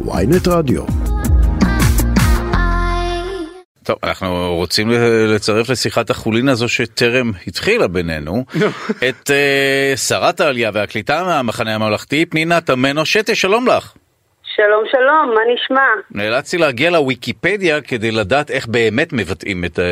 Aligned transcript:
ויינט 0.00 0.48
רדיו. 0.48 0.82
טוב, 3.84 3.96
אנחנו 4.04 4.56
רוצים 4.56 4.90
לצרף 5.34 5.68
לשיחת 5.70 6.10
החולין 6.10 6.48
הזו 6.48 6.68
שטרם 6.68 7.30
התחילה 7.46 7.88
בינינו 7.88 8.44
את 9.08 9.30
uh, 9.30 9.96
שרת 9.96 10.40
העלייה 10.40 10.70
והקליטה 10.74 11.24
מהמחנה 11.24 11.74
הממלכתי, 11.74 12.26
פנינה 12.26 12.60
תמנו 12.60 13.06
שטה, 13.06 13.34
שלום 13.34 13.66
לך. 13.68 13.92
שלום 14.56 14.84
שלום, 14.90 15.34
מה 15.34 15.40
נשמע? 15.54 16.22
נאלצתי 16.22 16.58
להגיע 16.58 16.90
לוויקיפדיה 16.90 17.80
כדי 17.80 18.10
לדעת 18.10 18.50
איך 18.50 18.66
באמת 18.66 19.12
מבטאים 19.12 19.64
את, 19.64 19.78
uh, 19.78 19.82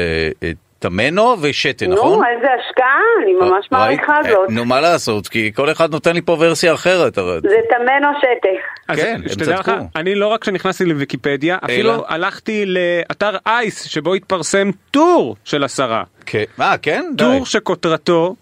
את 0.50 0.56
תמנו 0.82 1.36
ושטה, 1.42 1.86
נו, 1.86 1.94
נכון? 1.94 2.18
נו, 2.18 2.24
איזה 2.36 2.46
השקעה, 2.60 2.98
אני 3.24 3.32
ממש 3.32 3.66
מעריכה 3.70 4.12
ראית? 4.24 4.26
זאת. 4.32 4.50
נו, 4.50 4.64
מה 4.64 4.80
לעשות, 4.80 5.28
כי 5.28 5.52
כל 5.54 5.70
אחד 5.72 5.90
נותן 5.90 6.14
לי 6.14 6.22
פה 6.22 6.36
ורסיה 6.40 6.74
אחרת. 6.74 7.18
הרי- 7.18 7.40
זה 7.42 7.56
תמנו 7.70 8.08
שטה. 8.18 8.48
אז 8.88 8.98
כן, 8.98 9.20
הם 9.22 9.28
צדקו. 9.28 9.70
אני 9.96 10.14
לא 10.14 10.26
רק 10.26 10.44
שנכנסתי 10.44 10.84
לוויקיפדיה, 10.84 11.58
אפילו? 11.64 12.04
הלכתי 12.08 12.64
לאתר 12.66 13.36
אייס 13.46 13.82
שבו 13.82 14.14
התפרסם 14.14 14.70
טור 14.90 15.36
של 15.44 15.64
השרה. 15.64 16.02
כן. 16.26 16.44
אה, 16.60 16.74
כן? 16.82 17.04
די. 17.16 17.24
טור 17.24 17.46
שכותרתו 17.46 18.34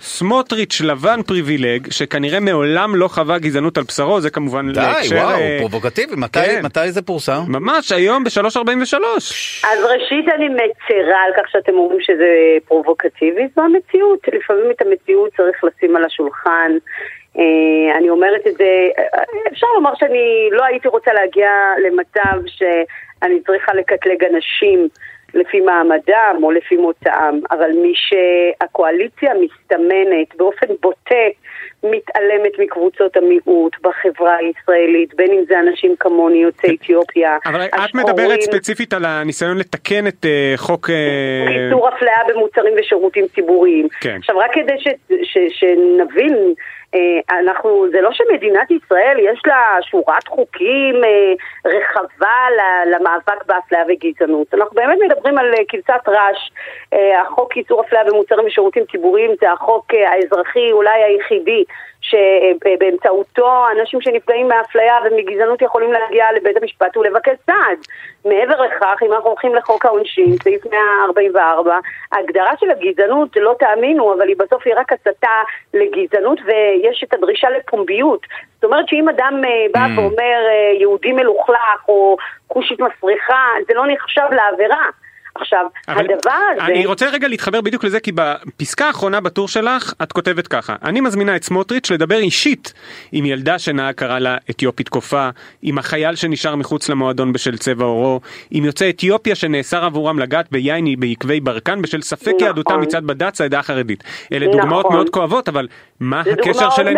סמוטריץ' 0.00 0.80
לבן 0.80 1.22
פריבילג, 1.22 1.90
שכנראה 1.90 2.40
מעולם 2.40 2.96
לא 2.96 3.08
חווה 3.08 3.38
גזענות 3.38 3.78
על 3.78 3.84
בשרו, 3.84 4.20
זה 4.20 4.30
כמובן 4.30 4.72
די, 4.72 4.80
להקשר... 4.80 5.16
וואו, 5.16 5.28
אה, 5.40 5.56
פרובוקטיבי. 5.60 6.12
מתי- 6.16 6.38
כן. 6.46 6.60
מתי 6.64 6.92
זה 6.92 7.02
פורסם? 7.02 7.40
ממש 7.48 7.92
היום 7.92 8.24
ב-3.43. 8.24 8.94
אז 9.68 9.84
ראשית 9.84 10.28
אני 10.34 10.48
מצרה 10.48 11.18
על 11.26 11.32
כך 11.36 11.50
שאתם 11.52 11.72
אומרים 11.74 12.00
שזה 12.00 12.28
פרובוקטיבי, 12.68 13.48
זו 13.56 13.62
המציאות. 13.62 14.18
לפעמים 14.32 14.70
את 14.70 14.82
המציאות 14.82 15.30
צריך 15.36 15.64
לשים 15.64 15.96
על 15.96 16.04
השולחן. 16.04 16.70
אה, 17.38 17.42
אני 17.98 18.10
אומרת 18.10 18.46
את 18.46 18.54
זה, 18.58 18.64
אה, 18.98 19.22
אפשר 19.52 19.66
לומר 19.74 19.90
שאני 19.98 20.48
לא 20.52 20.64
הייתי 20.64 20.88
רוצה 20.88 21.12
להגיע 21.12 21.50
למצב 21.86 22.40
שאני 22.46 23.40
צריכה 23.46 23.72
לקטלג 23.74 24.24
אנשים 24.34 24.88
לפי 25.34 25.60
מעמדם 25.60 26.40
או 26.42 26.50
לפי 26.50 26.76
מוצאם, 26.76 27.40
אבל 27.50 27.70
משהקואליציה 27.82 29.30
מסתמנת 29.34 30.36
באופן 30.36 30.66
בוטה 30.82 31.14
מתעלמת 31.82 32.52
מקבוצות 32.58 33.16
המיעוט 33.16 33.76
בחברה 33.82 34.36
הישראלית, 34.36 35.14
בין 35.14 35.30
אם 35.32 35.44
זה 35.48 35.60
אנשים 35.60 35.94
כמוני, 36.00 36.38
יוצאי 36.38 36.76
אתיופיה, 36.76 37.38
אבל 37.46 37.64
את 37.64 37.74
השחורים, 37.74 38.06
מדברת 38.06 38.40
ספציפית 38.40 38.92
על 38.92 39.04
הניסיון 39.04 39.58
לתקן 39.58 40.06
את 40.06 40.24
אה, 40.24 40.52
חוק... 40.56 40.90
אה, 40.90 41.66
איסור 41.66 41.88
אפליה 41.88 42.18
במוצרים 42.28 42.74
ושירותים 42.80 43.26
ציבוריים. 43.34 43.88
כן. 44.00 44.16
עכשיו, 44.18 44.38
רק 44.38 44.50
כדי 44.54 44.78
ש, 44.78 44.88
ש, 45.22 45.38
שנבין, 45.50 46.54
אנחנו, 47.30 47.86
זה 47.92 48.00
לא 48.00 48.12
שמדינת 48.12 48.70
ישראל 48.70 49.16
יש 49.18 49.42
לה 49.46 49.76
שורת 49.82 50.28
חוקים 50.28 50.94
אה, 51.04 51.32
רחבה 51.64 52.46
למאבק 52.86 53.44
באפליה 53.46 53.84
וגזענות. 53.88 54.54
אנחנו 54.54 54.74
באמת 54.74 54.98
מדברים 55.04 55.38
על 55.38 55.54
אה, 55.54 55.64
כבשת 55.68 56.08
רש. 56.08 56.52
אה, 56.92 57.22
החוק 57.22 57.56
איסור 57.56 57.80
אפליה 57.80 58.04
במוצרים 58.04 58.46
ושירותים 58.46 58.84
ציבוריים 58.90 59.30
זה 59.40 59.52
החוק 59.52 59.94
אה, 59.94 60.10
האזרחי 60.12 60.72
אולי 60.72 61.02
היחידי 61.02 61.64
שבאמצעותו 62.00 63.64
אנשים 63.78 64.00
שנפגעים 64.00 64.48
מאפליה 64.48 64.94
ומגזענות 65.04 65.62
יכולים 65.62 65.92
להגיע 65.92 66.32
לבית 66.32 66.56
המשפט 66.62 66.96
ולבקש 66.96 67.34
סעד. 67.46 67.78
מעבר 68.24 68.62
לכך, 68.62 69.02
אם 69.06 69.12
אנחנו 69.12 69.28
הולכים 69.28 69.54
לחוק 69.54 69.86
העונשין, 69.86 70.36
סעיף 70.42 70.66
144, 70.66 71.78
ההגדרה 72.12 72.52
של 72.60 72.70
הגזענות, 72.70 73.36
לא 73.36 73.54
תאמינו, 73.58 74.14
אבל 74.14 74.28
היא 74.28 74.36
בסוף 74.38 74.62
היא 74.66 74.74
רק 74.76 74.92
הסתה 74.92 75.42
לגזענות 75.74 76.38
ויש 76.44 77.04
את 77.04 77.14
הדרישה 77.14 77.50
לפומביות. 77.50 78.26
זאת 78.54 78.64
אומרת 78.64 78.88
שאם 78.88 79.08
אדם 79.08 79.40
אה, 79.44 79.66
בא 79.74 79.90
Mm. 79.90 80.00
ואומר 80.00 80.40
אה, 80.50 80.72
יהודי 80.80 81.12
מלוכלך 81.12 81.88
או 81.88 82.16
כושית 82.46 82.80
מסריחה, 82.80 83.46
זה 83.68 83.74
לא 83.74 83.84
נחשב 83.86 84.26
לעבירה. 84.30 84.86
עכשיו, 85.34 85.64
הדבר 85.88 86.30
הזה... 86.52 86.64
אני 86.64 86.86
רוצה 86.86 87.08
רגע 87.08 87.28
להתחבר 87.28 87.60
בדיוק 87.60 87.84
לזה 87.84 88.00
כי 88.00 88.12
בפסקה 88.14 88.86
האחרונה 88.86 89.20
בטור 89.20 89.48
שלך 89.48 89.94
את 90.02 90.12
כותבת 90.12 90.48
ככה 90.48 90.76
אני 90.84 91.00
מזמינה 91.00 91.36
את 91.36 91.44
סמוטריץ' 91.44 91.90
לדבר 91.90 92.18
אישית 92.18 92.72
עם 93.12 93.26
ילדה 93.26 93.58
שנהג 93.58 93.94
קרא 93.94 94.18
לה 94.18 94.36
אתיופית 94.50 94.88
קופה 94.88 95.28
עם 95.62 95.78
החייל 95.78 96.14
שנשאר 96.14 96.56
מחוץ 96.56 96.88
למועדון 96.88 97.32
בשל 97.32 97.58
צבע 97.58 97.84
עורו 97.84 98.20
עם 98.50 98.64
יוצאי 98.64 98.90
אתיופיה 98.90 99.34
שנאסר 99.34 99.84
עבורם 99.84 100.18
לגעת 100.18 100.52
ביין 100.52 100.84
בעקבי 100.98 101.40
ברקן 101.40 101.82
בשל 101.82 102.02
ספק 102.02 102.28
נכון. 102.28 102.46
יהדותה 102.46 102.76
מצד 102.76 103.04
בד"ץ 103.04 103.40
העדה 103.40 103.58
החרדית 103.58 104.04
אלה 104.32 104.46
נכון. 104.46 104.60
דוגמאות 104.60 104.90
מאוד 104.90 105.10
כואבות 105.10 105.48
אבל 105.48 105.68
מה 106.00 106.20
הקשר 106.20 106.70
שלהן. 106.70 106.96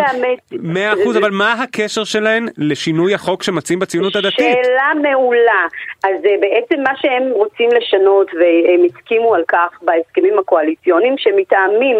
מאה 0.51 0.93
אחוז 0.93 1.17
אבל 1.17 1.31
מה 1.31 1.53
הקשר 1.53 2.03
שלהן 2.03 2.47
לשינוי 2.57 3.13
החוק 3.13 3.43
שמציעים 3.43 3.79
בציונות 3.79 4.15
הדתית 4.15 4.39
שאלה 4.39 4.91
מעולה. 5.01 5.67
אז 6.03 6.25
אה, 6.25 6.35
בעצם 6.41 6.83
מה 6.83 6.91
שהם 6.95 7.23
רוצים 7.31 7.69
לשנות, 7.77 8.22
והם 8.33 8.83
הסכימו 8.85 9.35
על 9.35 9.43
כך 9.47 9.79
בהסכמים 9.81 10.39
הקואליציוניים, 10.39 11.17
שמטעמים 11.17 11.97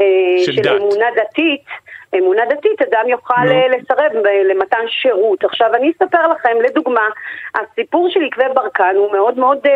אה, 0.00 0.04
של 0.44 0.52
של. 0.52 0.76
אמונה 0.76 1.06
דתית, 1.16 1.64
אמונה 2.18 2.42
דתית, 2.50 2.82
אדם 2.82 3.08
יוכל 3.08 3.34
נו. 3.44 3.50
אה, 3.50 3.68
לסרב 3.68 4.12
ב- 4.24 4.50
למתן 4.50 4.84
שירות. 4.88 5.44
עכשיו 5.44 5.74
אני 5.74 5.90
אספר 5.90 6.28
לכם, 6.28 6.56
לדוגמה, 6.64 7.08
הסיפור 7.54 8.08
של 8.10 8.20
עקבי 8.24 8.44
ברקן 8.54 8.94
הוא 8.96 9.12
מאוד 9.12 9.38
מאוד 9.38 9.58
אה, 9.66 9.72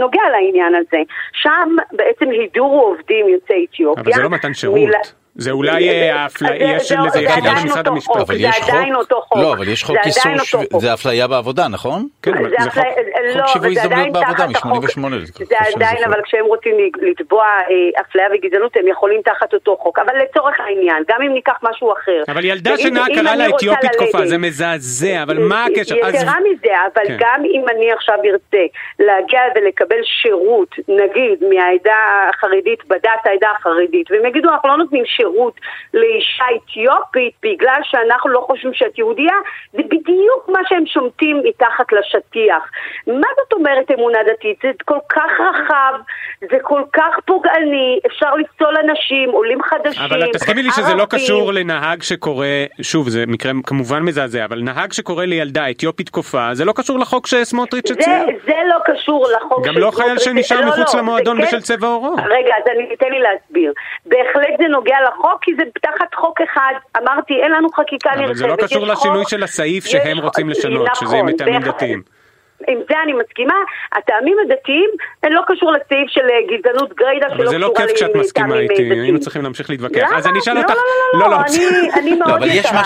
נוגע 0.00 0.22
לעניין 0.32 0.74
הזה. 0.74 0.98
שם 1.32 1.76
בעצם 1.92 2.30
הידורו 2.30 2.80
עובדים 2.80 3.28
יוצאי 3.28 3.66
אתיופיה. 3.70 4.02
אבל 4.02 4.12
זה 4.12 4.22
לא 4.22 4.30
מתן 4.30 4.54
שירות. 4.54 4.78
מילה- 4.78 4.98
זה 5.34 5.50
אולי 5.50 5.88
אה, 5.90 6.22
האפליה, 6.22 6.50
זה- 6.58 6.64
יש 6.82 6.88
זה- 6.88 6.96
לזה 6.98 7.08
זה 7.10 7.20
יחידה 7.22 7.50
במשרד 7.50 7.78
אותו 7.78 7.90
המשפט. 7.90 8.06
חוק. 8.12 8.16
אבל 8.16 8.34
זה 8.36 8.42
יש 8.42 8.60
עדיין 8.68 8.94
חוק- 8.94 9.02
אותו 9.02 9.20
חוק. 9.20 9.38
לא, 9.38 9.52
אבל 9.52 9.68
יש 9.68 9.84
חוק 9.84 9.96
איסור, 10.04 10.32
חוק. 10.72 10.80
זה 10.80 10.94
אפליה 10.94 11.26
בעבודה, 11.28 11.68
נכון? 11.68 12.06
כן, 12.22 12.34
אבל 12.34 12.48
זה 12.50 12.56
זה 12.64 12.70
חוק- 12.70 12.84
לא, 13.36 13.46
שיווי 13.46 13.68
הזדמנויות 13.70 13.92
עדיין 13.92 14.12
בעבודה, 14.12 14.46
תחת 14.46 14.56
החוק. 14.56 14.84
מ-88, 14.84 15.44
זה 15.44 15.56
עדיין. 15.76 16.04
אבל 16.04 16.20
כשהם 16.24 16.44
רוצים 16.44 16.74
לתבוע 17.02 17.44
אה, 17.44 18.00
אפליה 18.00 18.26
וגזענות, 18.34 18.76
הם 18.76 18.88
יכולים 18.88 19.20
תחת 19.22 19.54
אותו 19.54 19.76
חוק. 19.76 19.98
אבל 19.98 20.12
לצורך 20.22 20.60
העניין, 20.60 21.02
גם 21.08 21.22
אם 21.22 21.32
ניקח 21.34 21.58
משהו 21.62 21.92
אחר. 21.92 22.22
אבל 22.28 22.44
ילדה 22.44 22.70
אם 22.78 22.94
קרא 23.14 23.34
לה 23.34 23.46
אתיופית 23.56 23.90
קופה, 23.98 24.18
ללדת- 24.18 24.28
זה 24.30 24.38
מזעזע, 24.38 25.22
אבל 25.22 25.38
מה 25.38 25.64
הקשר? 25.64 25.94
אז- 26.02 26.14
יתרה 26.14 26.34
מזה, 26.52 26.72
אבל 26.94 27.04
כן. 27.08 27.16
גם 27.20 27.42
אם 27.44 27.64
אני 27.76 27.92
עכשיו 27.92 28.14
ארצה 28.24 28.64
להגיע 28.98 29.40
ולקבל 29.54 30.00
שירות, 30.22 30.68
נגיד, 30.88 31.38
מהעדה 31.54 31.96
החרדית, 32.30 32.84
בדת 32.88 33.22
העדה 33.24 33.48
החרדית, 33.58 34.10
והם 34.10 34.26
יגידו, 34.26 34.48
אנחנו 34.50 34.68
לא 34.68 34.76
נותנים 34.76 35.02
שירות 35.06 35.21
לאישה 35.94 36.44
אתיופית 36.56 37.34
בגלל 37.42 37.80
שאנחנו 37.82 38.30
לא 38.30 38.44
חושבים 38.46 38.74
שאת 38.74 38.98
יהודייה, 38.98 39.34
זה 39.72 39.82
בדיוק 39.82 40.48
מה 40.48 40.58
שהם 40.68 40.86
שומטים 40.86 41.40
מתחת 41.44 41.92
לשטיח. 41.92 42.70
מה 43.06 43.28
זאת 43.42 43.52
אומרת 43.52 43.90
אמונה 43.90 44.18
דתית? 44.32 44.58
זה 44.62 44.68
כל 44.84 44.98
כך 45.08 45.30
רחב, 45.40 45.94
זה 46.40 46.56
כל 46.62 46.82
כך 46.92 47.16
פוגעני, 47.26 47.98
אפשר 48.06 48.34
לפסול 48.34 48.76
אנשים, 48.76 49.30
עולים 49.30 49.62
חדשים, 49.62 50.02
אבל 50.04 50.32
תסכימי 50.32 50.62
לי 50.62 50.70
שזה 50.70 50.82
לא 50.94 51.02
ערבים. 51.02 51.06
קשור 51.20 51.52
לנהג 51.52 52.02
שקורא, 52.02 52.46
שוב 52.82 53.08
זה 53.08 53.24
מקרה 53.26 53.52
כמובן 53.66 54.02
מזעזע, 54.02 54.44
אבל 54.44 54.60
נהג 54.62 54.92
שקורא 54.92 55.24
לילדה 55.24 55.70
אתיופית 55.70 56.08
קופה, 56.08 56.48
זה 56.52 56.64
לא 56.64 56.72
קשור 56.76 56.98
לחוק 56.98 57.26
שסמוטריץ' 57.26 57.88
זה, 57.88 57.94
הציע. 57.94 58.24
זה 58.46 58.52
לא 58.68 58.76
קשור 58.84 59.28
לחוק 59.36 59.66
גם 59.66 59.78
לא 59.78 59.90
חייל. 59.90 60.18
שנשאר 60.18 60.60
לא, 60.60 60.66
מחוץ 60.66 60.94
לא, 60.94 61.00
למועדון 61.00 61.36
זה 61.36 61.42
כן- 61.42 61.48
בשל 61.48 61.60
צבע 61.60 61.86
עורו. 61.86 62.14
רגע, 62.14 62.54
אז 62.58 62.64
אני, 62.76 62.96
תן 62.96 63.10
לי 63.10 63.18
להסביר. 63.20 63.72
בהחלט 64.06 64.58
זה 64.58 64.68
נוגע 64.68 64.96
לחוק, 65.14 65.38
כי 65.42 65.54
זה 65.54 65.62
תחת 65.82 66.14
חוק 66.14 66.40
אחד. 66.40 66.72
אמרתי, 67.02 67.34
אין 67.42 67.52
לנו 67.52 67.68
חקיקה 67.72 68.10
נרחבת. 68.10 68.24
אבל 68.24 68.34
זה 68.34 68.46
לא 68.46 68.56
קשור 68.56 68.86
לשינוי 68.86 69.24
של 69.28 69.42
הסעיף 69.42 69.84
שהם 69.84 70.18
רוצים 70.18 70.48
לשנות, 70.48 70.88
שזה 70.94 71.14
יהיה 71.14 71.22
נכון, 71.22 71.34
מטעמים. 71.34 71.60
דתיים. 71.60 72.02
עם 72.68 72.78
זה 72.88 72.94
אני 73.04 73.12
מסכימה. 73.12 73.54
הטעמים 73.92 74.36
הדתיים, 74.44 74.90
הם 75.22 75.32
לא 75.32 75.42
קשור 75.46 75.72
לסעיף 75.72 76.08
של 76.08 76.20
אה, 76.20 76.56
גזענות 76.58 76.92
גריידה, 76.94 77.26
שלא 77.28 77.36
אבל 77.36 77.46
זה 77.46 77.58
לא 77.58 77.70
קשורה 77.74 77.88
כיף 77.88 77.96
כשאת 77.96 78.08
לטעמים, 78.08 78.24
מסכימה 78.24 78.54
אה, 78.54 78.60
איתי, 78.60 78.74
דתיים. 78.74 78.92
היינו 78.92 79.20
צריכים 79.20 79.42
להמשיך 79.42 79.70
להתווכח. 79.70 80.08
למה? 80.08 80.18
אז 80.18 80.26
אני 80.26 80.38
אשאל 80.38 80.54
לא, 80.54 80.60
אותך, 80.60 80.74
לא, 80.74 81.20
לא, 81.20 81.30
לא, 81.30 81.30
לא, 81.30 81.36
אני, 81.36 81.90
אני 82.00 82.14
מאוד 82.14 82.30
אבל 82.30 82.48
יש 82.48 82.58
יקרה. 82.58 82.82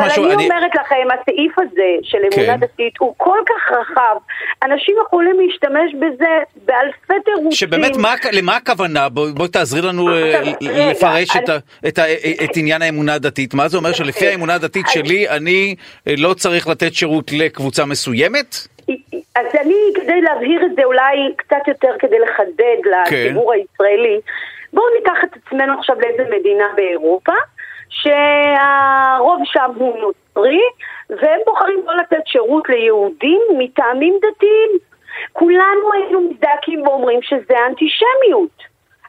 אבל 0.00 0.32
אני 0.32 0.44
אומרת 0.44 0.74
לכם, 0.74 1.06
הסעיף 1.20 1.58
הזה 1.58 1.90
של 2.02 2.18
אמונה 2.18 2.58
כן. 2.58 2.60
דתית 2.60 2.94
הוא 2.98 3.14
כל 3.16 3.38
כך 3.46 3.72
רחב, 3.72 4.16
אנשים 4.62 4.94
יכולים 5.06 5.36
להשתמש 5.40 5.94
בזה 5.94 6.32
באלפי 6.66 7.14
תירוצים. 7.24 7.52
שבאמת, 7.52 7.96
מה, 7.96 8.14
למה 8.32 8.56
הכוונה? 8.56 9.08
בואי 9.08 9.32
בוא 9.32 9.46
תעזרי 9.46 9.82
לנו 9.82 10.08
אה, 10.10 10.42
לפרש 10.90 11.28
את, 11.86 12.56
עניין 12.56 12.82
האמונה 12.82 13.14
הדתית. 13.14 13.54
מה 13.54 13.68
זה 13.68 13.76
אומר 13.76 13.92
שלפי 13.92 14.26
האמונה 14.26 14.54
הדתית 14.54 14.86
שלי, 14.88 15.28
אני 15.28 15.74
לא 16.06 16.34
צריך 16.34 16.68
לתת 16.68 16.94
שירות 16.94 17.32
לקבוצה 17.32 17.84
מסוימת? 17.84 18.75
אז 19.36 19.46
אני, 19.60 19.76
כדי 19.94 20.20
להבהיר 20.20 20.66
את 20.66 20.70
זה 20.76 20.84
אולי 20.84 21.32
קצת 21.36 21.68
יותר 21.68 21.92
כדי 21.98 22.18
לחדד 22.18 22.76
לציבור 22.84 23.52
הישראלי, 23.52 24.20
בואו 24.72 24.86
ניקח 24.98 25.24
את 25.24 25.36
עצמנו 25.36 25.78
עכשיו 25.78 25.96
לאיזה 26.00 26.36
מדינה 26.36 26.64
באירופה, 26.76 27.32
שהרוב 27.88 29.40
שם 29.44 29.70
הוא 29.76 29.98
נוצרי, 29.98 30.60
והם 31.10 31.40
בוחרים 31.46 31.80
לא 31.86 31.96
לתת 31.96 32.26
שירות 32.26 32.68
ליהודים 32.68 33.40
מטעמים 33.58 34.18
דתיים. 34.18 34.70
כולנו 35.32 35.92
היינו 35.92 36.20
מזדעקים 36.20 36.86
ואומרים 36.86 37.22
שזה 37.22 37.54
אנטישמיות. 37.66 38.62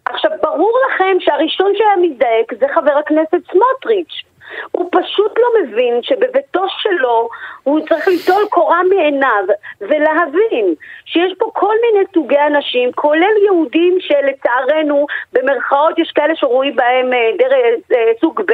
עכשיו, 0.05 0.31
ברור 0.41 0.79
לכם 0.87 1.17
שהראשון 1.19 1.73
שהיה 1.75 1.95
מזדעק 2.01 2.59
זה 2.59 2.65
חבר 2.75 2.97
הכנסת 2.97 3.51
סמוטריץ'. 3.51 4.26
הוא 4.71 4.89
פשוט 4.91 5.39
לא 5.39 5.47
מבין 5.61 5.99
שבביתו 6.03 6.65
שלו 6.69 7.29
הוא 7.63 7.79
צריך 7.89 8.07
ליטול 8.07 8.43
קורה 8.49 8.83
מעיניו 8.83 9.43
ולהבין 9.81 10.75
שיש 11.05 11.33
פה 11.37 11.49
כל 11.53 11.75
מיני 11.81 12.05
סוגי 12.13 12.39
אנשים, 12.39 12.91
כולל 12.91 13.37
יהודים 13.45 13.97
שלצערנו, 13.99 15.05
במרכאות 15.33 15.99
יש 15.99 16.11
כאלה 16.11 16.35
שרואים 16.35 16.75
בהם 16.75 17.13
אה, 17.13 17.31
דרך, 17.37 17.53
אה, 17.91 18.11
סוג 18.21 18.41
ב', 18.41 18.53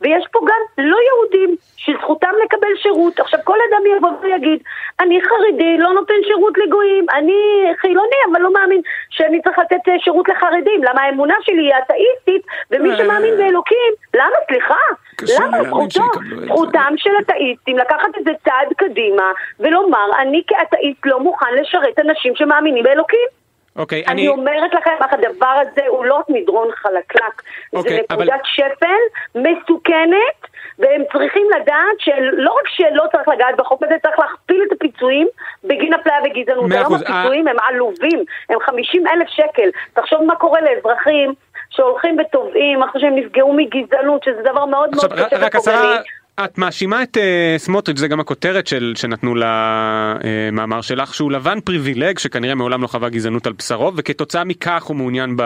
ויש 0.00 0.24
פה 0.32 0.40
גם 0.48 0.84
לא 0.84 0.96
יהודים 1.08 1.56
שזכותם 1.76 2.30
לקבל 2.44 2.76
שירות. 2.82 3.20
עכשיו 3.20 3.40
כל 3.44 3.58
אדם 3.70 3.96
יבוא 3.96 4.10
ויגיד, 4.20 4.62
אני 5.00 5.20
חרדי, 5.22 5.78
לא 5.78 5.92
נותן 5.92 6.14
שירות 6.26 6.58
לגויים, 6.58 7.06
אני 7.14 7.34
חילוני, 7.80 8.20
אבל 8.30 8.40
לא 8.40 8.52
מאמין 8.52 8.80
שאני 9.10 9.42
צריך 9.42 9.58
לתת 9.58 9.88
אה, 9.88 9.98
שירות 9.98 10.28
לחרדים. 10.28 10.84
למה 10.84 11.02
האמונה 11.02 11.34
שלי 11.42 11.62
היא 11.62 11.74
אתאיסטית, 11.84 12.46
ומי 12.70 12.96
שמאמין 12.96 13.36
באלוקים, 13.36 13.92
למה? 14.14 14.36
סליחה. 14.48 15.01
למה 15.40 15.64
זכותו, 15.64 16.02
זכותם 16.46 16.94
של 16.96 17.10
אתאיסטים 17.20 17.78
לקחת 17.78 18.18
את 18.18 18.24
זה 18.24 18.30
צעד 18.44 18.68
קדימה 18.76 19.32
ולומר, 19.60 20.06
אני 20.18 20.42
כאתאיסט 20.46 21.00
לא 21.04 21.20
מוכן 21.20 21.54
לשרת 21.60 21.98
אנשים 21.98 22.36
שמאמינים 22.36 22.84
באלוקים. 22.84 23.28
אוקיי, 23.76 24.04
אני 24.08 24.28
אומרת 24.28 24.74
לכם, 24.74 24.90
הדבר 25.10 25.54
הזה 25.60 25.80
הוא 25.88 26.04
לא 26.04 26.20
מדרון 26.28 26.68
חלקלק, 26.74 27.42
זה 27.72 27.78
אוקיי, 27.78 28.00
אבל- 28.10 28.24
נקודת 28.24 28.40
שפל 28.44 29.02
מסוכנת, 29.34 30.52
והם 30.78 31.02
צריכים 31.12 31.46
לדעת 31.56 31.98
שלא 31.98 32.52
רק 32.52 32.68
שלא 32.68 33.04
צריך 33.12 33.28
לגעת 33.28 33.56
בחוק 33.56 33.82
הזה, 33.82 33.94
צריך 34.02 34.18
להכפיל 34.18 34.62
את 34.66 34.72
הפיצויים 34.72 35.28
בגין 35.64 35.94
אפליה 35.94 36.18
וגזענות. 36.24 36.68
מאה 36.70 36.78
היום 36.78 36.94
הפיצויים 36.94 37.48
הם 37.48 37.56
עלובים, 37.68 38.24
הם 38.48 38.58
50 38.60 39.06
אלף 39.06 39.28
שקל. 39.28 39.68
תחשוב 39.94 40.22
מה 40.24 40.36
קורה 40.36 40.60
לאזרחים 40.60 41.34
שהולכים 41.76 42.16
ותובעים 42.20 42.82
אחרי 42.82 43.00
שהם 43.00 43.16
נפגעו 43.16 43.56
מגזענות, 43.56 44.24
שזה 44.24 44.40
דבר 44.52 44.64
מאוד 44.64 44.90
עכשיו, 44.94 45.10
מאוד 45.16 45.26
קשה 45.26 45.38
רק 45.38 45.56
השרה. 45.56 45.96
את 46.44 46.58
מאשימה 46.58 47.02
את 47.02 47.16
אה, 47.16 47.54
סמוטריץ', 47.58 47.98
זה 47.98 48.08
גם 48.08 48.20
הכותרת 48.20 48.66
של, 48.66 48.92
שנתנו 48.96 49.34
למאמר 49.34 50.80
שלך, 50.80 51.14
שהוא 51.14 51.32
לבן 51.32 51.60
פריבילג 51.60 52.18
שכנראה 52.18 52.54
מעולם 52.54 52.82
לא 52.82 52.86
חווה 52.86 53.08
גזענות 53.08 53.46
על 53.46 53.52
בשרו, 53.52 53.92
וכתוצאה 53.96 54.44
מכך 54.44 54.82
הוא 54.84 54.96
מעוניין 54.96 55.36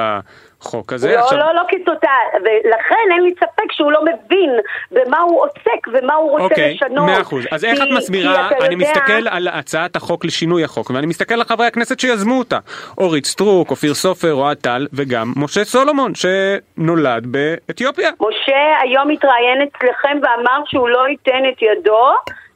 בחוק 0.61 0.93
הזה. 0.93 1.13
לא, 1.15 1.21
עכשיו, 1.21 1.39
לא, 1.39 1.55
לא 1.55 1.63
כתוצאה, 1.69 2.11
ולכן 2.35 3.13
אין 3.15 3.23
לי 3.23 3.31
ספק 3.37 3.73
שהוא 3.73 3.93
לא 3.93 4.01
מבין 4.05 4.51
במה 4.91 5.19
הוא 5.21 5.43
עוסק 5.43 5.87
ומה 5.93 6.15
הוא 6.15 6.31
רוצה 6.31 6.45
אוקיי, 6.45 6.75
לשנות. 6.75 7.07
מאה 7.07 7.21
אחוז. 7.21 7.45
אז 7.51 7.65
איך 7.65 7.79
כי- 7.79 7.83
את 7.85 7.89
מסבירה, 7.97 8.49
אני 8.49 8.75
יודע- 8.75 8.77
מסתכל 8.77 9.29
על 9.31 9.49
הצעת 9.49 9.97
החוק 9.97 10.25
לשינוי 10.25 10.65
החוק, 10.65 10.91
ואני 10.91 11.07
מסתכל 11.07 11.35
על 11.35 11.45
חברי 11.45 11.67
הכנסת 11.67 12.01
שיזמו 12.01 12.39
אותה. 12.39 12.59
אורית 12.99 13.27
סטרוק, 13.27 13.71
אופיר 13.71 13.95
סופר, 13.95 14.35
אוהד 14.35 14.57
טל, 14.57 14.87
וגם 14.93 15.33
משה 15.37 15.65
סולומון, 15.65 16.13
שנולד 16.15 17.27
באתיופיה. 17.27 18.11
משה 18.21 18.57
היום 18.83 19.11
התראיין 19.11 19.63
אצלכם 19.63 20.19
ואמר 20.23 20.63
שהוא 20.67 20.89
לא 20.89 21.09
ייתן 21.09 21.43
את 21.53 21.63
ידו 21.63 22.11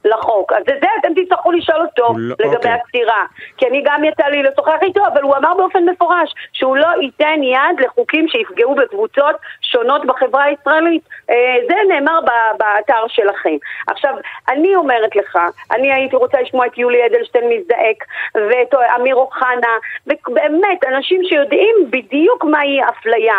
לחוק. 0.05 0.53
אז 0.53 0.63
את 0.63 0.81
זה 0.81 0.87
אתם 1.01 1.23
תצטרכו 1.23 1.53
לשאול 1.53 1.81
אותו 1.81 2.15
לא, 2.17 2.35
לגבי 2.39 2.57
אוקיי. 2.57 2.73
הסתירה. 2.73 3.23
כי 3.57 3.67
אני 3.67 3.83
גם 3.85 4.05
יצא 4.05 4.27
לי 4.27 4.43
לשוחח 4.43 4.79
איתו, 4.83 5.07
אבל 5.07 5.23
הוא 5.23 5.37
אמר 5.37 5.55
באופן 5.57 5.89
מפורש 5.89 6.35
שהוא 6.53 6.77
לא 6.77 6.89
ייתן 7.03 7.43
יד 7.43 7.81
לחוקים 7.85 8.29
שיפגעו 8.29 8.75
בקבוצות 8.75 9.37
שונות 9.73 10.07
בחברה 10.07 10.45
הישראלית. 10.45 11.03
אה, 11.31 11.57
זה 11.69 11.75
נאמר 11.89 12.21
באתר 12.59 13.05
שלכם. 13.09 13.57
עכשיו, 13.89 14.15
אני 14.49 14.77
אומרת 14.77 15.17
לך, 15.17 15.39
אני 15.71 15.93
הייתי 15.93 16.17
רוצה 16.17 16.41
לשמוע 16.41 16.67
את 16.67 16.79
יולי 16.79 17.07
אדלשטיין 17.07 17.45
מזדעק, 17.49 18.05
ואת 18.35 18.75
אמיר 18.97 19.15
אוחנה, 19.15 19.75
ובאמת, 20.07 20.85
אנשים 20.89 21.25
שיודעים 21.25 21.77
בדיוק 21.91 22.45
מהי 22.45 22.81
אפליה. 22.89 23.37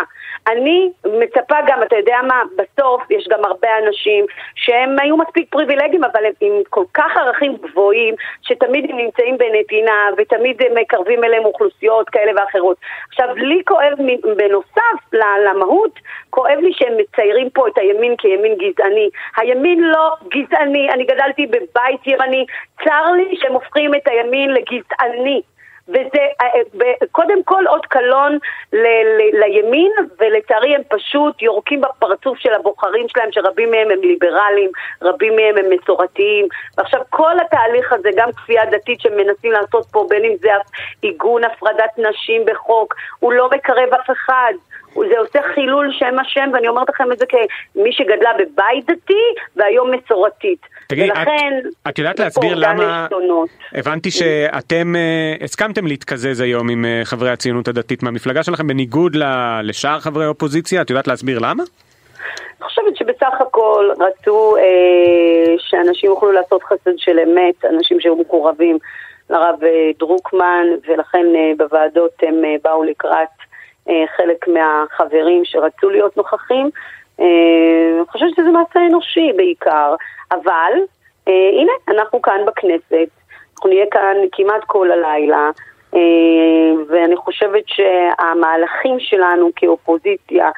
אני 0.48 0.90
מצפה 1.06 1.56
גם, 1.68 1.84
אתה 1.84 1.96
יודע 1.96 2.18
מה, 2.28 2.42
בסוף 2.56 3.12
יש 3.12 3.28
גם 3.30 3.46
הרבה 3.46 3.68
אנשים 3.86 4.26
שהם 4.56 4.96
היו 5.00 5.18
מספיק 5.18 5.50
פריבילגיים, 5.50 6.04
אבל 6.04 6.26
הם 6.26 6.32
עם 6.42 6.54
כל 6.70 6.84
כך 6.94 7.18
ערכים 7.18 7.58
גבוהים, 7.62 8.16
שתמיד 8.42 8.92
הם 8.92 8.98
נמצאים 8.98 9.38
בנתינה, 9.38 10.10
ותמיד 10.18 10.62
הם 10.62 10.76
מקרבים 10.76 11.24
אליהם 11.24 11.46
אוכלוסיות 11.46 12.10
כאלה 12.10 12.32
ואחרות. 12.36 12.78
עכשיו, 13.10 13.28
לי 13.36 13.62
כואב, 13.68 13.94
בנוסף 14.38 15.14
למהות, 15.14 16.00
כואב 16.30 16.58
לי 16.62 16.74
שהם 16.74 16.94
מציירים 16.98 17.50
פה 17.50 17.68
את 17.68 17.78
הימין 17.78 18.16
כימין 18.18 18.56
גזעני. 18.56 19.10
הימין 19.38 19.84
לא 19.84 20.16
גזעני, 20.28 20.90
אני 20.92 21.04
גדלתי 21.04 21.48
בבית 21.48 22.08
ימני, 22.08 22.46
צר 22.84 23.12
לי 23.12 23.36
שהם 23.42 23.54
הופכים 23.54 23.96
את 23.96 24.08
הימין 24.08 24.54
לגזעני. 24.54 25.42
וזה 25.88 26.24
אה, 26.42 26.48
ב- 26.78 27.06
קודם 27.12 27.44
כל 27.44 27.68
אות 27.68 27.86
קלון 27.86 28.38
ל- 28.74 28.78
ל- 29.18 29.40
לימין, 29.40 29.92
ולצערי 30.20 30.76
הם 30.76 30.82
פשוט 30.90 31.42
יורקים 31.42 31.82
בפרצוף 31.82 32.38
של 32.38 32.54
הבוחרים 32.54 33.08
שלהם, 33.10 33.32
שרבים 33.32 33.72
מהם 33.72 33.92
הם 33.92 34.02
ליברלים, 34.02 34.70
רבים 35.02 35.36
מהם 35.36 35.58
הם 35.58 35.66
מסורתיים. 35.70 36.48
ועכשיו 36.78 37.02
כל 37.10 37.40
התהליך 37.40 37.94
הזה, 37.94 38.10
גם 38.16 38.32
כפייה 38.32 38.66
דתית 38.66 39.02
שמנסים 39.02 39.52
לעשות 39.52 39.86
פה, 39.92 40.06
בין 40.10 40.26
אם 40.26 40.36
זה 40.42 40.50
עיגון 41.02 41.44
הפרדת 41.44 41.98
נשים 41.98 42.46
בחוק, 42.46 42.96
הוא 43.20 43.34
לא 43.34 43.50
מקרב 43.50 43.94
אף 43.94 44.10
אחד. 44.12 44.54
זה 44.94 45.20
עושה 45.20 45.40
חילול 45.54 45.92
שם 45.92 46.20
השם, 46.20 46.50
ואני 46.54 46.68
אומרת 46.68 46.90
לכם 46.90 47.12
את 47.12 47.20
זה 47.20 47.26
כמי 47.26 47.94
שגדלה 47.94 48.30
בבית 48.40 48.86
דתי 48.86 49.24
והיום 49.56 49.92
מסורתית. 49.92 50.60
תגידי, 50.88 51.12
את, 51.12 51.18
ולכן, 51.18 51.60
את 51.90 52.00
יודעת 52.00 52.20
יש 52.20 52.20
פה 52.20 52.24
להסביר 52.24 52.56
למה... 52.56 53.04
עשתונות. 53.04 53.50
הבנתי 53.74 54.12
שאתם 54.12 54.96
אה, 54.96 55.36
הסכמתם 55.44 55.88
להתקזז 55.88 56.42
היום 56.42 56.70
עם 56.70 56.86
אה, 56.86 57.02
חברי 57.04 57.30
הציונות 57.30 57.68
הדתית 57.68 58.04
מהמפלגה 58.04 58.44
שלכם, 58.44 58.68
בניגוד 58.68 59.16
ל- 59.16 59.62
לשאר 59.64 60.00
חברי 60.00 60.26
האופוזיציה, 60.26 60.82
את 60.82 60.90
יודעת 60.90 61.08
להסביר 61.08 61.40
למה? 61.40 61.64
אני 62.62 62.68
חושבת 62.70 62.96
שבסך 62.96 63.34
הכל 63.40 63.90
רצו 64.00 64.58
אה, 64.58 65.54
שאנשים 65.58 66.10
יוכלו 66.10 66.32
לעשות 66.32 66.64
חסד 66.64 66.98
של 66.98 67.20
אמת, 67.20 67.66
אנשים 67.66 68.00
שהיו 68.00 68.16
מקורבים 68.16 68.78
לרב 69.30 69.60
דרוקמן, 70.00 70.66
ולכן 70.88 71.26
אה, 71.36 71.52
בוועדות 71.58 72.12
הם 72.22 72.46
אה, 72.46 72.56
באו 72.64 72.84
לקראת 72.84 73.28
חלק 74.18 74.48
מהחברים 74.48 75.46
שרצו 75.46 75.90
להיות 75.90 76.18
נוכחים. 76.18 76.70
אה, 77.20 77.26
אני 77.98 78.06
חושבת 78.08 78.30
שזה 78.36 78.50
מעשה 78.50 78.80
אנושי 78.90 79.32
בעיקר, 79.36 79.96
אבל 80.32 80.72
אה, 81.28 81.50
הנה, 81.60 81.72
אנחנו 81.88 82.22
כאן 82.22 82.40
בכנסת, 82.48 83.10
אנחנו 83.54 83.70
נהיה 83.70 83.86
כאן 83.92 84.16
כמעט 84.32 84.64
כל 84.68 84.92
הלילה. 84.92 85.50
אה, 85.96 86.84
ואני 86.90 87.16
חושבת 87.16 87.64
שהמהלכים 87.68 89.00
שלנו 89.00 89.50
כאופוזיציה 89.56 90.50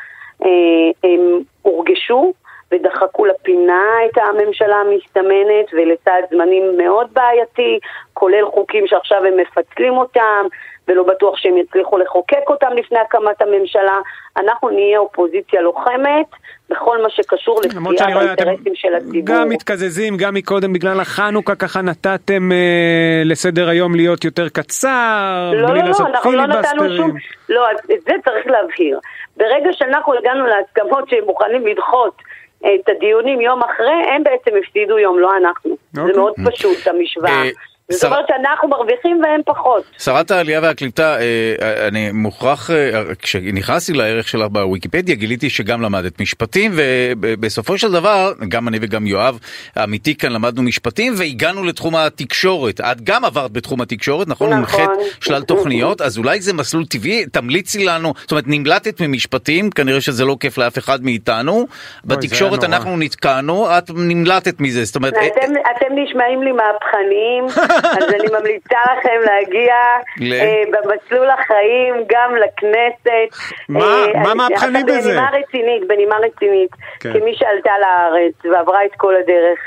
אה, 0.45 1.09
הם 1.09 1.39
הורגשו 1.61 2.33
ודחקו 2.73 3.25
לפינה 3.25 3.85
את 4.05 4.17
הממשלה 4.17 4.75
המסתמנת 4.75 5.67
ולצד 5.73 6.21
זמנים 6.31 6.77
מאוד 6.77 7.07
בעייתי, 7.13 7.79
כולל 8.13 8.45
חוקים 8.45 8.87
שעכשיו 8.87 9.25
הם 9.25 9.37
מפצלים 9.37 9.93
אותם 9.93 10.45
ולא 10.87 11.03
בטוח 11.03 11.37
שהם 11.37 11.57
יצליחו 11.57 11.97
לחוקק 11.97 12.49
אותם 12.49 12.67
לפני 12.75 12.99
הקמת 12.99 13.41
הממשלה. 13.41 13.99
אנחנו 14.37 14.69
נהיה 14.69 14.99
אופוזיציה 14.99 15.61
לוחמת 15.61 16.25
בכל 16.69 17.01
מה 17.01 17.09
שקשור 17.09 17.61
לפגיעה 17.65 18.07
באינטרסים 18.13 18.75
של 18.75 18.95
הציבור. 18.95 19.21
גם 19.25 19.49
מתקזזים, 19.49 20.17
גם 20.17 20.33
מקודם 20.33 20.73
בגלל 20.73 20.99
החנוכה 20.99 21.55
ככה 21.55 21.81
נתתם 21.81 22.51
אה, 22.51 23.21
לסדר 23.25 23.69
היום 23.69 23.95
להיות 23.95 24.23
יותר 24.23 24.49
קצר, 24.49 25.51
לא, 25.53 25.67
בלי 25.67 25.79
לא, 25.79 25.83
לא, 25.83 25.87
לעשות 25.87 26.07
אנחנו 26.07 26.31
לא 26.31 26.45
נתנו 26.45 26.79
שום... 26.79 26.87
פיליבסטרים. 26.87 27.15
לא, 27.49 27.71
את 27.71 28.01
זה 28.01 28.13
צריך 28.25 28.47
להבהיר. 28.47 28.99
ברגע 29.37 29.69
שאנחנו 29.71 30.13
הגענו 30.13 30.45
להסכמות 30.47 31.09
שהם 31.09 31.23
מוכנים 31.25 31.67
לדחות 31.67 32.13
את 32.65 32.89
הדיונים 32.89 33.41
יום 33.41 33.61
אחרי, 33.63 34.15
הם 34.15 34.23
בעצם 34.23 34.51
הפסידו 34.63 34.99
יום, 34.99 35.19
לא 35.19 35.37
אנחנו. 35.37 35.77
אוקיי. 35.97 36.13
זה 36.13 36.19
מאוד 36.19 36.33
פשוט, 36.45 36.87
המשוואה. 36.87 37.43
אה, 37.93 37.97
זאת 37.97 38.01
שר- 38.01 38.07
אומרת 38.07 38.25
שאנחנו 38.27 38.69
מרוויחים 38.69 39.21
והם 39.23 39.41
פחות. 39.45 39.83
שרת 39.99 40.31
העלייה 40.31 40.59
והקליטה, 40.63 41.17
אה, 41.19 41.87
אני 41.87 42.11
מוכרח, 42.11 42.69
אה, 42.71 42.75
כשנכנסתי 43.21 43.93
לערך 43.93 44.27
שלך 44.27 44.47
בוויקיפדיה 44.51 45.15
גיליתי 45.15 45.49
שגם 45.49 45.81
למדת 45.81 46.21
משפטים 46.21 46.71
ובסופו 46.75 47.77
של 47.77 47.91
דבר, 47.91 48.33
גם 48.49 48.67
אני 48.67 48.77
וגם 48.81 49.07
יואב 49.07 49.39
אמיתי 49.83 50.15
כאן 50.15 50.31
למדנו 50.31 50.63
משפטים 50.63 51.13
והגענו 51.17 51.63
לתחום 51.63 51.95
התקשורת. 51.95 52.81
את 52.81 53.01
גם 53.01 53.25
עברת 53.25 53.51
בתחום 53.51 53.81
התקשורת, 53.81 54.27
נכון? 54.27 54.49
נכון. 54.49 54.57
הנחית 54.59 54.89
שלל 55.21 55.41
תוכניות, 55.41 56.01
אז 56.01 56.17
אולי 56.17 56.41
זה 56.41 56.53
מסלול 56.53 56.85
טבעי, 56.85 57.25
תמליצי 57.25 57.85
לנו, 57.85 58.13
זאת 58.21 58.31
אומרת 58.31 58.43
נמלטת 58.47 59.01
ממשפטים, 59.01 59.69
כנראה 59.69 60.01
שזה 60.01 60.25
לא 60.25 60.37
כיף 60.39 60.57
לאף 60.57 60.77
אחד 60.77 61.03
מאיתנו. 61.03 61.65
בתקשורת. 62.05 62.63
אנחנו 62.63 62.97
נתקענו, 62.97 63.77
את 63.77 63.89
נמלטת 63.95 64.59
מזה, 64.61 64.83
זאת 64.83 64.95
אומרת... 64.95 65.13
אה, 65.13 65.27
אתם, 65.27 65.51
אתם 65.77 65.85
נשמעים 65.95 66.43
לי 66.43 66.51
מהפכניים, 66.51 67.45
אז 67.85 68.13
אני 68.13 68.27
ממליצה 68.39 68.77
לכם 68.97 69.19
להגיע 69.25 69.75
ל- 70.21 70.33
אה, 70.33 70.63
במסלול 70.71 71.29
החיים 71.29 71.95
גם 72.09 72.35
לכנסת. 72.35 73.37
מה? 73.69 73.79
אה, 74.15 74.19
מה 74.23 74.33
מהפכני 74.33 74.83
בזה? 74.83 75.09
בנימה 75.09 75.29
רצינית, 75.33 75.87
בנימה 75.87 76.15
רצינית, 76.17 76.69
כן. 76.99 77.13
כמי 77.13 77.35
שעלתה 77.35 77.71
לארץ 77.81 78.33
ועברה 78.51 78.85
את 78.85 78.91
כל 78.97 79.15
הדרך, 79.15 79.59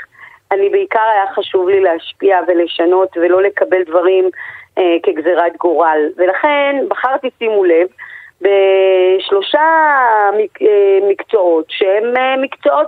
אני 0.51 0.69
בעיקר 0.69 0.99
היה 1.13 1.25
חשוב 1.35 1.69
לי 1.69 1.79
להשפיע 1.79 2.39
ולשנות 2.47 3.17
ולא 3.17 3.41
לקבל 3.41 3.83
דברים 3.83 4.29
אה, 4.77 4.83
כגזירת 5.03 5.57
גורל. 5.57 5.99
ולכן 6.17 6.75
בחרתי, 6.89 7.29
שימו 7.39 7.65
לב, 7.65 7.87
בשלושה 8.41 9.61
מק- 10.37 10.61
מקצועות 11.09 11.65
שהם 11.69 12.03
מקצועות 12.41 12.87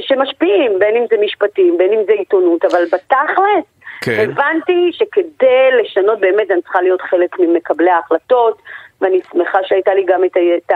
שמשפיעים, 0.00 0.78
בין 0.78 0.96
אם 0.96 1.04
זה 1.10 1.16
משפטים, 1.24 1.78
בין 1.78 1.92
אם 1.92 1.98
זה 2.06 2.12
עיתונות, 2.12 2.64
אבל 2.64 2.84
בתכלס 2.92 3.64
כן. 4.02 4.30
הבנתי 4.30 4.90
שכדי 4.92 5.68
לשנות 5.82 6.20
באמת 6.20 6.50
אני 6.50 6.62
צריכה 6.62 6.80
להיות 6.80 7.00
חלק 7.02 7.38
ממקבלי 7.38 7.90
ההחלטות, 7.90 8.62
ואני 9.00 9.20
שמחה 9.32 9.58
שהייתה 9.62 9.94
לי 9.94 10.04
גם 10.06 10.24
את, 10.24 10.72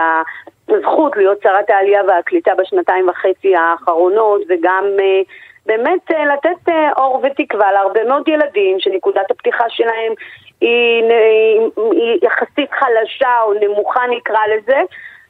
הזכות 0.69 1.17
להיות 1.17 1.43
שרת 1.43 1.71
העלייה 1.71 2.03
והקליטה 2.09 2.51
בשנתיים 2.59 3.09
וחצי 3.09 3.57
האחרונות, 3.57 4.43
וגם 4.49 4.85
אה, 5.01 5.23
באמת 5.67 6.11
אה, 6.11 6.25
לתת 6.25 6.69
אה, 6.69 6.93
אור 6.93 7.23
ותקווה 7.23 7.73
להרבה 7.73 8.05
מאוד 8.05 8.29
ילדים 8.29 8.81
שנקודת 8.81 9.31
הפתיחה 9.31 9.65
שלהם 9.69 10.13
היא, 10.61 11.05
היא 11.93 12.19
יחסית 12.23 12.71
חלשה 12.73 13.43
או 13.43 13.53
נמוכה 13.55 14.01
נקרא 14.11 14.41
לזה. 14.47 14.81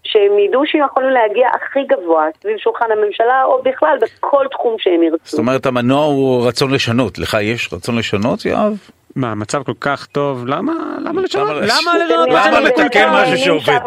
שהם 0.06 0.38
ידעו 0.38 0.62
שהם 0.66 0.80
יכולים 0.90 1.10
להגיע 1.10 1.48
הכי 1.54 1.80
גבוה 1.88 2.24
סביב 2.40 2.56
שולחן 2.58 2.86
הממשלה, 2.92 3.44
או 3.44 3.62
בכלל 3.62 3.98
בכל 4.00 4.46
תחום 4.50 4.76
שהם 4.78 5.02
ירצו. 5.02 5.18
זאת 5.24 5.38
אומרת 5.38 5.66
המנוע 5.66 6.04
הוא 6.04 6.48
רצון 6.48 6.74
לשנות, 6.74 7.18
לך 7.18 7.36
יש 7.42 7.72
רצון 7.72 7.98
לשנות 7.98 8.44
יואב? 8.44 8.76
מה, 9.16 9.30
המצב 9.32 9.62
כל 9.62 9.72
כך 9.80 10.06
טוב, 10.06 10.46
למה, 10.46 10.72
למה 10.98 11.22
לשנות? 11.22 11.48
למה- 11.48 11.60
לשנות? 11.60 12.28
למה 12.28 12.60
לתקן 12.60 13.08
משהו 13.12 13.36
שעובד? 13.38 13.78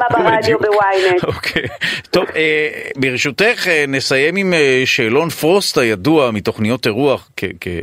בדיוק. 0.42 0.62
אוקיי. 1.28 1.64
טוב, 2.12 2.26
אה, 2.36 2.68
ברשותך 2.96 3.68
אה, 3.68 3.86
נסיים 3.88 4.36
עם 4.36 4.54
אה, 4.54 4.82
שאלון 4.86 5.30
פרוסט 5.30 5.78
הידוע 5.78 6.32
מתוכניות 6.32 6.86
אירוח. 6.86 7.30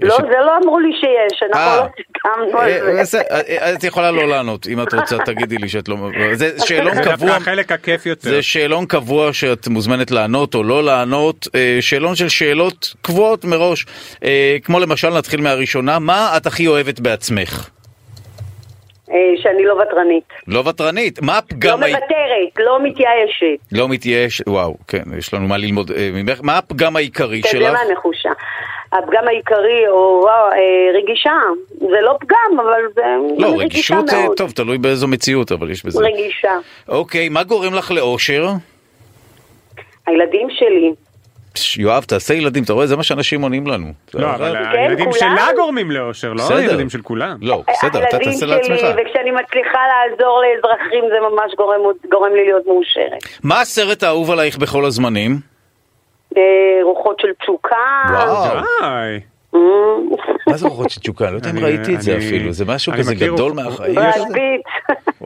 לא, 0.02 0.16
זה 0.16 0.38
לא 0.46 0.52
אמרו 0.62 0.78
לי 0.78 0.92
שיש. 1.00 1.42
אנחנו 1.42 1.76
לא 1.76 1.86
אה, 2.26 2.80
זה. 2.80 3.00
בסדר, 3.00 3.23
אה, 3.30 3.75
את 3.75 3.85
יכולה 3.85 4.11
לא 4.11 4.28
לענות 4.28 4.66
אם 4.66 4.83
את 4.83 4.95
רוצה 4.95 5.18
תגידי 5.18 5.59
לי 5.59 5.68
שאת 5.68 5.88
לא 5.88 5.97
זה 6.33 6.66
שאלון 6.66 6.95
קבוע 7.04 7.30
החלק 7.30 7.73
הכיף 7.73 8.06
יותר. 8.06 8.28
זה 8.28 8.42
שאלון 8.42 8.87
קבוע 8.87 9.33
שאת 9.33 9.68
מוזמנת 9.68 10.11
לענות 10.11 10.54
או 10.54 10.62
לא 10.62 10.85
לענות 10.85 11.49
אה, 11.54 11.78
שאלון 11.80 12.14
של 12.14 12.28
שאלות 12.28 12.95
קבועות 13.02 13.45
מראש 13.45 13.87
אה, 14.25 14.56
כמו 14.64 14.80
למשל 14.80 15.18
נתחיל 15.18 15.40
מהראשונה 15.40 15.99
מה 15.99 16.35
את 16.37 16.47
הכי 16.47 16.66
אוהבת 16.66 17.00
בעצמך 17.00 17.71
אה, 19.11 19.16
שאני 19.42 19.64
לא 19.64 19.75
ותרנית. 19.75 20.28
לא 20.49 20.68
ותרנית 20.68 21.23
מה 21.23 21.33
לא 21.33 21.38
הפגם 21.38 21.83
העיקרי 21.83 22.00
מוותרת, 22.00 22.66
לא 22.66 22.83
מתייאשת. 22.83 23.73
לא 23.73 23.88
מתייאש 23.88 24.42
וואו 24.47 24.76
כן 24.88 25.02
יש 25.18 25.35
לנו 25.35 25.49
מה 25.49 25.56
ללמוד 25.56 25.90
אה, 25.90 26.11
ממך 26.12 26.40
מה 26.42 26.59
הפגם 26.59 26.97
העיקרי 26.97 27.40
אתה 27.40 27.49
יודע 27.49 27.68
שלך 27.68 27.78
מה 27.87 27.92
נחושה. 27.92 28.30
הפגם 28.92 29.28
העיקרי, 29.28 29.88
או 29.88 30.28
אה, 30.28 30.98
רגישה. 30.98 31.32
זה 31.78 32.00
לא 32.00 32.16
פגם, 32.20 32.60
אבל 32.60 32.82
זה 32.94 33.02
לא 33.38 33.48
רגישה 33.48 33.64
רגישות 33.64 34.08
אה, 34.08 34.24
מאוד. 34.24 34.36
טוב 34.36 34.50
תלוי 34.50 34.78
באיזו 34.78 35.08
מציאות 35.08 35.52
אבל 35.52 35.70
יש 35.70 35.86
בזה 35.86 36.00
רגישה. 36.04 36.58
אוקיי 36.88 37.28
מה 37.28 37.44
גורם 37.44 37.74
לך 37.74 37.90
לאושר 37.90 38.48
הילדים 40.06 40.48
שלי. 40.50 40.92
יואב 41.78 42.02
תעשה 42.02 42.34
ילדים 42.34 42.62
אתה 42.64 42.72
רואה 42.72 42.86
זה 42.86 42.96
מה 42.96 43.02
שאנשים 43.02 43.42
עונים 43.42 43.66
לנו 43.66 43.92
לא, 44.14 44.34
אבל 44.34 44.56
כן, 44.72 44.78
הילדים. 44.78 45.12
שלה 45.12 45.46
גורמים 45.56 45.90
לאושר, 45.90 46.32
לא. 46.32 46.56
הילדים 46.56 46.90
של 46.90 47.02
כולם. 47.02 47.36
לא 47.42 47.62
בסדר 47.68 47.88
אתה 47.88 47.98
הילדים 47.98 48.32
תעשה 48.32 48.38
שלי, 48.38 48.48
לעצמך 48.48 48.76
וכשאני 48.76 49.30
מצליחה 49.30 49.78
לעזור 49.88 50.42
לאזרחים 50.42 51.04
זה 51.08 51.16
ממש 51.30 51.52
גורם 52.10 52.34
לי 52.34 52.44
להיות 52.44 52.66
מאושרת. 52.66 53.22
מה 53.44 53.60
הסרט 53.60 54.02
האהוב 54.02 54.30
עלייך 54.30 54.58
בכל 54.58 54.84
הזמנים? 54.84 55.55
רוחות 56.82 57.20
של 57.20 57.28
תשוקה. 57.42 57.76
וואו. 58.10 58.60
מה 60.46 60.56
זה 60.56 60.68
רוחות 60.68 60.90
של 60.90 61.00
תשוקה? 61.00 61.30
לא 61.30 61.36
יודע 61.36 61.50
אם 61.50 61.58
ראיתי 61.58 61.94
את 61.94 62.02
זה 62.02 62.16
אפילו, 62.16 62.52
זה 62.52 62.64
משהו 62.64 62.92
כזה 62.92 63.14
גדול. 63.14 63.52
מהחיים. 63.52 63.94
ברד. 63.94 64.36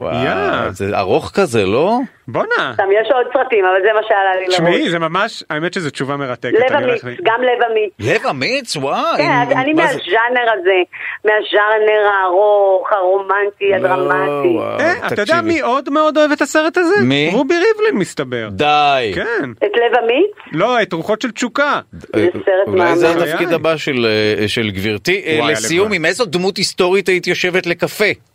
וואו. 0.01 0.71
זה 0.71 0.97
ארוך 0.97 1.31
כזה, 1.35 1.65
לא? 1.65 1.97
בואנה. 2.27 2.73
סתם, 2.73 2.83
יש 3.01 3.07
עוד 3.13 3.25
סרטים, 3.33 3.65
אבל 3.65 3.81
זה 3.81 3.89
מה 3.93 3.99
שעלה 4.07 4.35
לי 4.35 4.45
לראש. 4.45 4.55
תשמעי, 4.55 4.89
זה 4.89 4.99
ממש, 4.99 5.43
האמת 5.49 5.73
שזו 5.73 5.89
תשובה 5.89 6.17
מרתקת. 6.17 6.53
לב 6.53 6.75
אמיץ, 6.75 7.03
גם 7.23 7.41
לב 7.41 7.63
אמיץ. 7.71 7.91
לב 7.99 8.27
אמיץ? 8.29 8.75
וואי. 8.75 9.17
כן, 9.17 9.57
אני? 9.57 9.73
מהז'אנר 9.73 10.51
הזה, 10.53 10.79
מהז'אנר 11.25 12.09
הארוך, 12.13 12.89
הרומנטי, 12.91 13.75
הדרמטי. 13.75 14.47
וואו, 14.47 14.79
אה, 14.79 15.07
אתה 15.07 15.21
יודע. 15.21 15.41
מי 15.41 15.59
עוד 15.61 15.89
מאוד 15.89 16.17
אוהב 16.17 16.31
את 16.31 16.41
הסרט 16.41 16.77
הזה? 16.77 16.95
מי? 17.03 17.29
רובי 17.33 17.55
ריבלין 17.55 17.95
מסתבר. 17.97 18.49
די. 18.51 19.11
כן. 19.15 19.49
את 19.57 19.71
לב 19.75 20.03
אמיץ? 20.03 20.31
לא, 20.51 20.81
את 20.81 20.93
רוחות 20.93 21.21
של 21.21 21.31
תשוקה. 21.31 21.79
זה 21.91 22.27
סרט 22.33 22.67
אולי 22.67 22.95
זה. 22.95 23.11
התפקיד. 23.11 23.53
הבא 23.53 23.77
של, 23.77 24.07
אה, 24.41 24.47
של 24.47 24.71
גברתי. 24.71 25.23
אה, 25.25 25.39
לסיום. 25.51 25.91
עם 25.93 26.05
איזו 26.05 26.25
דמות 26.25 26.57
היסטורית 26.57 27.09
היית 27.09 27.27
יושבת 27.27 27.65
לקפה? 27.65 28.30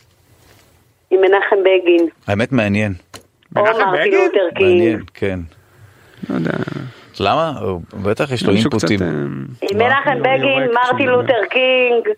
עם 1.10 1.20
מנחם 1.20 1.56
בגין. 1.60 2.08
האמת 2.26 2.52
מעניין. 2.52 2.92
מנחם 3.56 3.92
בגין? 3.92 4.30
מעניין. 4.60 5.00
כן. 5.14 5.38
לא 6.30 6.34
יודע. 6.34 6.52
למה? 7.20 7.52
בטח 8.02 8.32
יש 8.32 8.46
לו. 8.46 8.52
אינפוטים. 8.52 9.02
אה, 9.02 9.08
עם? 9.08 9.78
מנחם 9.78 10.18
בגין, 10.22 10.70
מרטין 10.74 11.08
לותר 11.08 11.40
קינג. 11.50 12.08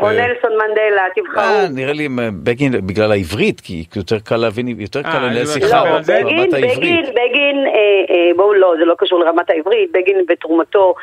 או 0.00 0.06
אה. 0.06 0.12
נלסון 0.12 0.50
מנדלה, 0.52 1.02
אה, 1.02 1.08
תבחרו. 1.16 1.74
נראה 1.74 1.92
לי 1.92 2.04
אה, 2.18 2.28
בגין 2.42 2.86
בגלל 2.86 3.12
העברית, 3.12 3.60
כי 3.60 3.84
יותר 3.96 4.18
קל 4.18 4.36
להבין, 4.36 4.68
יותר 4.80 4.98
אה, 5.04 5.12
קל 5.12 5.18
לנהל 5.18 5.38
לא 5.40 5.46
שיחה 5.46 5.84
לא, 5.84 6.02
זה? 6.02 6.20
ברמת 6.22 6.30
בגין, 6.52 6.54
העברית. 6.54 6.78
בגין, 6.78 7.02
בגין, 7.02 7.56
אה, 7.66 7.72
אה, 8.14 8.30
בואו 8.36 8.54
לא, 8.54 8.74
זה 8.78 8.84
לא 8.84 8.94
קשור 8.98 9.20
לרמת 9.20 9.50
העברית, 9.50 9.92
בגין 9.92 10.24
ותרומתו 10.28 10.94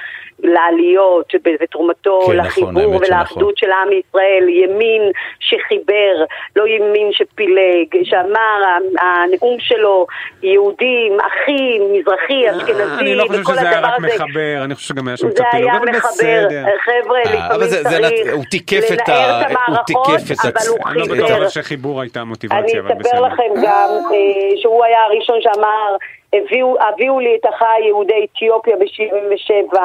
לעליות, 0.44 1.34
ותרומתו 1.62 2.20
כן, 2.28 2.38
נכון, 2.38 2.46
לחיבור. 2.78 2.96
ולאחדות 3.02 3.58
של 3.58 3.68
עם 3.72 3.90
ישראל, 3.92 4.50
ימין 4.50 5.02
שחיבר, 5.40 6.14
לא 6.56 6.68
ימין 6.68 7.08
שפילג, 7.12 7.88
שאמר, 8.04 8.62
הנאום 9.02 9.58
שלו, 9.60 10.08
יהודים, 10.44 11.18
אחים, 11.20 11.82
מזרחי, 11.94 12.50
אשכנזי, 12.52 13.00
אני 13.00 13.16
לא 13.16 13.24
חושב 13.28 13.42
וכל 13.42 13.52
שזה 13.54 13.62
היה 13.62 13.78
הדבר 13.78 13.88
רק 13.88 13.94
הזה. 13.98 14.08
מחבר, 14.16 14.62
אני 14.64 14.76
חושב 14.76 14.88
שגם 14.94 15.08
היה 15.08 15.18
שם 15.18 15.28
זה 15.28 15.34
קצת 15.34 15.44
פילוג, 15.52 15.70
היה 15.70 15.78
אבל 15.80 15.90
מחבר, 15.90 16.10
בסדר. 16.12 16.66
חבר'ה, 16.86 17.20
אה, 17.20 17.48
אבל 17.48 17.56
לפעמים 17.56 17.68
זה- 17.70 17.84
זה 17.84 17.90
צריך 17.90 18.02
נת- 18.28 18.34
הוא 18.34 18.44
תיקף 18.52 18.81
את 18.94 19.10
ה- 19.10 19.42
הוא 19.68 19.78
תיקף 19.88 20.32
את 20.32 20.68
הוא 20.68 20.78
אני 20.88 20.98
לא 20.98 21.06
בטוח 21.06 21.50
שחיבור 21.50 22.02
הייתה 22.02 22.20
אני 22.20 22.22
המוטיבציה, 22.22 22.80
אבל 22.80 22.92
אספר 22.92 23.00
בסדר. 23.00 23.22
לכם 23.28 23.44
גם 23.64 23.90
אה, 24.14 24.18
שהוא 24.62 24.86
היה 24.86 25.00
הראשון 25.04 25.38
שאמר, 25.42 25.96
הביאו, 26.34 26.76
לי 27.20 27.38
את 27.42 27.46
אחיי 27.56 27.88
יהודי 27.88 28.26
אתיופיה 28.36 28.76
ב-77 28.76 29.78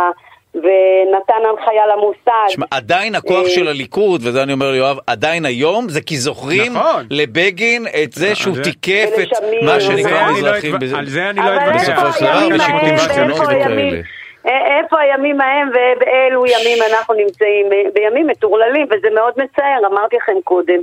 ונתן 0.55 1.35
הנחיה 1.50 1.87
למוסד. 1.87 2.47
תשמע, 2.49 2.67
עדיין 2.71 3.15
הכוח 3.15 3.45
אה, 3.45 3.50
של 3.50 3.69
הליכוד, 3.69 4.21
וזה 4.25 4.43
אני 4.43 4.53
אומר 4.53 4.71
ליואב, 4.71 4.99
עדיין 5.07 5.45
היום, 5.45 5.88
זה 5.88 6.00
כי 6.00 6.17
זוכרים 6.17 6.73
נכון. 6.76 7.07
לבגין 7.11 7.87
את 8.05 8.12
זה 8.12 8.35
שהוא 8.35 8.57
תיקף 8.62 9.09
את 9.23 9.29
מה 9.62 9.81
שנקרא 9.81 10.29
אני 10.29 10.43
לא 10.43 10.49
מזרחים. 10.50 10.75
על 10.97 11.07
זה 11.07 11.31
אני 11.31 11.38
לא 11.38 11.45
אבל 11.45 11.57
אתווכח. 11.57 11.88
איפה 11.88 12.03
בסופו 12.09 12.19
של 12.19 12.25
דבר, 12.25 12.38
הימים 12.38 12.55
ושיקום 12.95 13.50
ההם 13.50 14.03
איפה 14.47 15.00
הימים 15.00 15.41
ההם 15.41 15.69
ובאילו 15.69 16.47
ימים 16.47 16.79
אנחנו 16.91 17.15
נמצאים? 17.15 17.67
בימים 17.95 18.26
מטורללים, 18.26 18.87
וזה 18.91 19.09
מאוד 19.15 19.33
מצער, 19.37 19.87
אמרתי 19.87 20.17
לכם 20.17 20.41
קודם. 20.45 20.81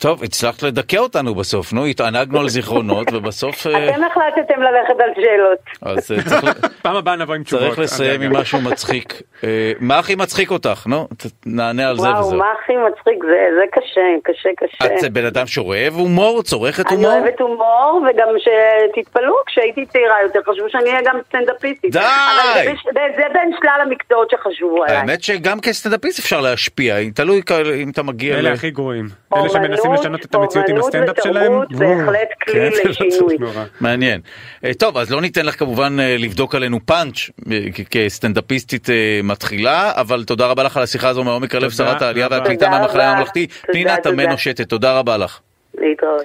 טוב, 0.00 0.22
הצלחת 0.24 0.62
לדכא 0.62 0.96
אותנו 0.96 1.34
בסוף, 1.34 1.72
נו, 1.72 1.84
התענגנו 1.86 2.40
על 2.40 2.48
זיכרונות, 2.48 3.06
ובסוף... 3.14 3.66
אה, 3.66 3.88
אתם 3.88 4.04
החלטתם 4.04 4.62
ללכת 4.62 5.00
על 5.00 5.10
שאלות. 5.14 5.58
אז 5.82 6.12
אה, 6.12 6.22
צריך 6.22 6.66
פעם 6.82 6.96
הבאה 6.96 7.16
נבוא 7.16 7.34
עם 7.34 7.42
תשובות. 7.42 7.66
צריך 7.66 7.78
לסיים 7.78 8.20
עם. 8.20 8.36
משהו 8.36 8.60
מצחיק. 8.60 9.22
אה, 9.44 9.72
מה 9.80 9.98
הכי 9.98 10.14
מצחיק 10.14 10.50
אותך? 10.50 10.86
נו, 10.86 11.08
נענה 11.46 11.88
על 11.88 11.96
זה 11.96 12.08
וואו, 12.08 12.20
וזהו. 12.20 12.38
מה 12.38 12.44
הכי 12.62 12.72
מצחיק 12.76 13.24
זה, 13.24 13.48
זה 13.58 13.64
קשה, 13.72 14.00
קשה, 14.24 14.48
קשה. 14.56 15.06
את 15.06 15.12
בן 15.12 15.24
אדם 15.24 15.46
שאוהב 15.46 15.94
הומור? 15.94 16.42
צורכת 16.42 16.86
אני 16.86 16.96
הומור? 16.96 17.12
אוהבת 17.12 17.40
הומור, 17.40 18.02
וגם 18.10 18.28
שתתפלאו, 18.38 19.34
כשהייתי 19.46 19.86
צעירה 19.86 20.22
יותר 20.22 20.40
חשבו 20.50 20.68
שאני 20.68 20.90
אהיה 20.90 21.00
גם 21.04 21.18
סטנדאפיסטית. 21.28 21.92
די! 21.92 22.00
זה, 22.94 23.22
בין 23.34 23.50
שלל 23.60 23.80
המקצועות 23.82 24.30
שחשבו 24.30 24.84
עליי. 24.84 24.96
האמת 24.96 25.22
שגם 25.22 25.60
כסטנדאפיסט 25.60 26.18
אפשר 26.18 26.40
להשפיע, 26.40 26.96
תלוי 27.14 27.40
אם 27.82 27.90
אתה 27.90 28.02
מגיע 28.02 28.38
אלה. 28.38 28.52
הכי 28.52 28.70
גרועים. 28.70 29.06
אלה 29.36 29.48
שמנסים 29.48 29.89
אומנות- 29.90 30.04
לשנות 30.04 30.24
את 30.24 30.34
המציאות 30.34 30.68
עם 30.68 30.76
הסטנדאפ 30.76 31.16
שלהם. 31.24 31.52
בהחלט 31.70 32.28
כלי 32.44 32.54
כן, 32.54 32.70
לשינוי. 32.88 33.36
מעניין. 33.80 34.20
אה, 34.64 34.74
טוב, 34.74 34.98
אז 34.98 35.10
לא 35.10 35.20
ניתן 35.20 35.46
לך 35.46 35.58
כמובן 35.58 36.00
אה, 36.00 36.16
לבדוק 36.18 36.54
עלינו 36.54 36.78
פאנץ' 36.86 37.16
אה, 37.52 37.58
כסטנדאפיסטית 37.90 38.90
אה, 38.90 39.20
מתחילה, 39.24 39.92
אבל 39.96 40.24
תודה 40.24 40.46
רבה 40.46 40.62
לך 40.62 40.76
על 40.76 40.82
השיחה 40.82 41.08
הזו 41.08 41.24
מעומק 41.24 41.54
הלב, 41.54 41.70
שרת 41.70 42.02
העלייה. 42.02 42.28
והקליטה 42.30 42.68
מהמחנה. 42.68 43.10
הממלכתי, 43.12 43.46
פנינה. 43.62 43.96
תמנו 43.96 44.38
שטה, 44.38 44.64
תודה 44.64 44.98
רבה 44.98 45.16
לך. 45.16 45.40
להתראות. 45.78 46.24